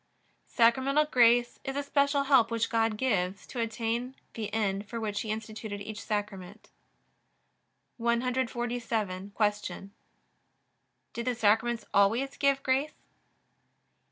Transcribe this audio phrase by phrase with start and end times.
[0.47, 5.21] Sacramental grace is a special help which God gives, to attain the end for which
[5.21, 6.71] He instituted each Sacrament.
[7.97, 9.31] 147.
[9.39, 9.91] Q.
[11.13, 12.95] Do the Sacraments always give grace?